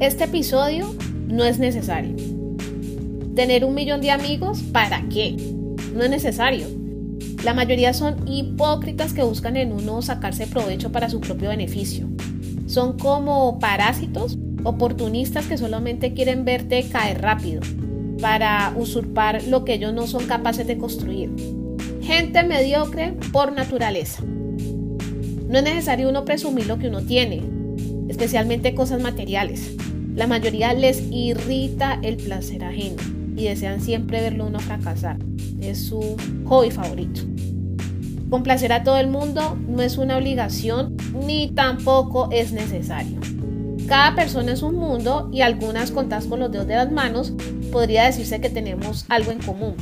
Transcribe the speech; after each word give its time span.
Este 0.00 0.24
episodio 0.24 0.94
no 1.26 1.44
es 1.44 1.58
necesario. 1.58 2.14
Tener 3.34 3.64
un 3.64 3.74
millón 3.74 4.00
de 4.00 4.10
amigos, 4.10 4.62
¿para 4.72 5.08
qué? 5.08 5.36
No 5.94 6.04
es 6.04 6.10
necesario. 6.10 6.66
La 7.44 7.54
mayoría 7.54 7.92
son 7.94 8.26
hipócritas 8.28 9.12
que 9.12 9.22
buscan 9.22 9.56
en 9.56 9.72
uno 9.72 10.02
sacarse 10.02 10.46
provecho 10.46 10.92
para 10.92 11.08
su 11.08 11.20
propio 11.20 11.50
beneficio. 11.50 12.08
Son 12.66 12.98
como 12.98 13.58
parásitos, 13.58 14.38
oportunistas 14.64 15.46
que 15.46 15.58
solamente 15.58 16.14
quieren 16.14 16.44
verte 16.44 16.88
caer 16.90 17.22
rápido 17.22 17.60
para 18.20 18.72
usurpar 18.76 19.44
lo 19.44 19.64
que 19.64 19.74
ellos 19.74 19.94
no 19.94 20.06
son 20.06 20.26
capaces 20.26 20.66
de 20.66 20.78
construir. 20.78 21.30
Gente 22.02 22.42
mediocre 22.42 23.14
por 23.32 23.52
naturaleza. 23.52 24.22
No 24.24 25.58
es 25.58 25.64
necesario 25.64 26.08
uno 26.08 26.24
presumir 26.24 26.66
lo 26.66 26.78
que 26.78 26.88
uno 26.88 27.02
tiene, 27.02 27.42
especialmente 28.18 28.74
cosas 28.74 29.00
materiales. 29.00 29.76
La 30.16 30.26
mayoría 30.26 30.72
les 30.72 31.04
irrita 31.12 32.00
el 32.02 32.16
placer 32.16 32.64
ajeno 32.64 32.96
y 33.36 33.44
desean 33.44 33.80
siempre 33.80 34.20
verlo 34.20 34.48
uno 34.48 34.58
fracasar. 34.58 35.18
Es 35.60 35.84
su 35.84 36.16
hobby 36.46 36.72
favorito. 36.72 37.20
Complacer 38.28 38.72
a 38.72 38.82
todo 38.82 38.98
el 38.98 39.06
mundo 39.06 39.56
no 39.68 39.82
es 39.82 39.98
una 39.98 40.16
obligación 40.16 40.96
ni 41.24 41.52
tampoco 41.52 42.28
es 42.32 42.50
necesario. 42.50 43.20
Cada 43.86 44.16
persona 44.16 44.50
es 44.50 44.62
un 44.62 44.74
mundo 44.74 45.30
y 45.32 45.42
algunas 45.42 45.92
contadas 45.92 46.26
con 46.26 46.40
los 46.40 46.50
dedos 46.50 46.66
de 46.66 46.74
las 46.74 46.90
manos 46.90 47.32
podría 47.70 48.06
decirse 48.06 48.40
que 48.40 48.50
tenemos 48.50 49.04
algo 49.08 49.30
en 49.30 49.38
común. 49.38 49.76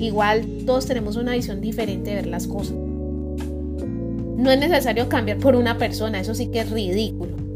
Igual 0.00 0.64
todos 0.66 0.86
tenemos 0.86 1.14
una 1.14 1.34
visión 1.34 1.60
diferente 1.60 2.10
de 2.10 2.16
ver 2.16 2.26
las 2.26 2.48
cosas. 2.48 2.74
No 2.74 4.50
es 4.50 4.58
necesario 4.58 5.08
cambiar 5.08 5.38
por 5.38 5.54
una 5.54 5.78
persona, 5.78 6.18
eso 6.18 6.34
sí 6.34 6.48
que 6.48 6.58
es 6.58 6.70
ridículo. 6.72 7.47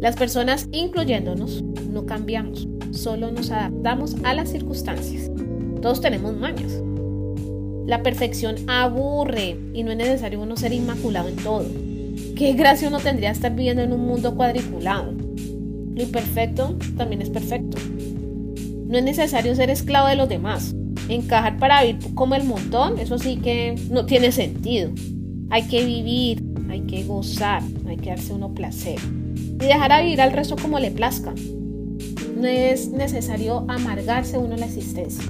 Las 0.00 0.14
personas, 0.14 0.68
incluyéndonos, 0.72 1.62
no 1.62 2.04
cambiamos, 2.04 2.68
solo 2.90 3.30
nos 3.32 3.50
adaptamos 3.50 4.16
a 4.24 4.34
las 4.34 4.50
circunstancias. 4.50 5.30
Todos 5.80 6.02
tenemos 6.02 6.36
mañas. 6.36 6.82
La 7.86 8.02
perfección 8.02 8.56
aburre 8.68 9.56
y 9.72 9.84
no 9.84 9.92
es 9.92 9.96
necesario 9.96 10.42
uno 10.42 10.56
ser 10.56 10.72
inmaculado 10.72 11.28
en 11.28 11.36
todo. 11.36 11.64
Qué 12.34 12.52
gracia 12.52 12.88
uno 12.88 12.98
tendría 12.98 13.30
estar 13.30 13.54
viviendo 13.54 13.82
en 13.82 13.92
un 13.92 14.06
mundo 14.06 14.34
cuadriculado. 14.34 15.12
Lo 15.12 16.02
imperfecto 16.02 16.76
también 16.98 17.22
es 17.22 17.30
perfecto. 17.30 17.78
No 18.88 18.98
es 18.98 19.04
necesario 19.04 19.54
ser 19.54 19.70
esclavo 19.70 20.08
de 20.08 20.16
los 20.16 20.28
demás. 20.28 20.74
Encajar 21.08 21.58
para 21.58 21.82
vivir 21.84 22.14
como 22.14 22.34
el 22.34 22.44
montón, 22.44 22.98
eso 22.98 23.18
sí 23.18 23.36
que 23.36 23.76
no 23.90 24.04
tiene 24.04 24.30
sentido. 24.30 24.90
Hay 25.48 25.68
que 25.68 25.84
vivir, 25.84 26.44
hay 26.68 26.82
que 26.82 27.04
gozar, 27.04 27.62
hay 27.88 27.96
que 27.96 28.10
darse 28.10 28.34
uno 28.34 28.52
placer. 28.52 28.98
Y 29.60 29.66
dejar 29.66 29.92
a 29.92 30.00
vivir 30.00 30.20
al 30.20 30.32
resto 30.32 30.56
como 30.56 30.78
le 30.78 30.90
plazca. 30.90 31.34
No 32.36 32.46
es 32.46 32.90
necesario 32.90 33.64
amargarse 33.68 34.36
uno 34.36 34.56
la 34.56 34.66
existencia. 34.66 35.24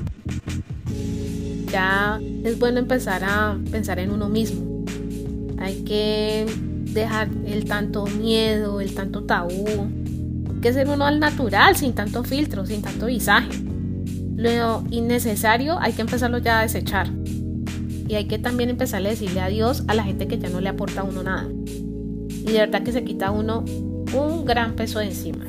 Ya 1.70 2.20
es 2.44 2.58
bueno 2.58 2.78
empezar 2.78 3.22
a 3.24 3.58
pensar 3.70 3.98
en 4.00 4.10
uno 4.10 4.28
mismo. 4.28 4.84
Hay 5.58 5.84
que 5.84 6.47
dejar 6.92 7.28
el 7.47 7.64
tanto 7.64 8.06
miedo, 8.06 8.80
el 8.80 8.94
tanto 8.94 9.22
tabú. 9.24 9.66
Hay 9.69 10.60
que 10.60 10.72
ser 10.72 10.88
uno 10.88 11.04
al 11.04 11.20
natural, 11.20 11.77
sin 11.77 11.92
tanto 11.92 12.24
filtro, 12.24 12.66
sin 12.66 12.82
tanto 12.82 13.06
visaje. 13.06 13.50
Lo 14.36 14.82
innecesario 14.91 15.78
hay 15.80 15.92
que 15.92 16.02
empezarlo 16.02 16.38
ya 16.38 16.60
a 16.60 16.62
desechar. 16.62 17.08
Y 18.08 18.14
hay 18.14 18.27
que 18.27 18.38
también 18.38 18.70
empezar 18.70 19.04
a 19.04 19.08
decirle 19.08 19.41
adiós 19.41 19.84
a 19.88 19.94
la 19.94 20.04
gente 20.04 20.27
que 20.27 20.38
ya 20.38 20.48
no 20.48 20.60
le 20.60 20.69
aporta 20.69 21.02
a 21.02 21.04
uno 21.04 21.22
nada. 21.22 21.48
Y 22.28 22.52
de 22.52 22.58
verdad 22.58 22.82
que 22.82 22.92
se 22.92 23.04
quita 23.04 23.30
uno 23.30 23.64
un 24.14 24.44
gran 24.44 24.74
peso 24.74 25.00
encima. 25.00 25.44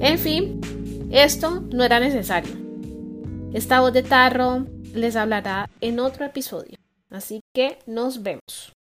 En 0.00 0.18
fin, 0.18 0.60
esto 1.10 1.62
no 1.72 1.84
era 1.84 2.00
necesario. 2.00 2.54
Esta 3.52 3.80
voz 3.80 3.92
de 3.92 4.02
tarro 4.02 4.66
les 4.94 5.16
hablará 5.16 5.70
en 5.80 6.00
otro 6.00 6.24
episodio. 6.24 6.76
Así 7.10 7.40
que 7.54 7.78
nos 7.86 8.22
vemos. 8.22 8.75